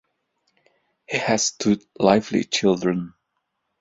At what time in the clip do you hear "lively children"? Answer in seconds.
1.99-3.13